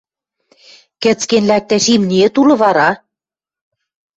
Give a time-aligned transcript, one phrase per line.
[1.01, 2.89] Кӹцкен лӓктӓш имниэт улы вара?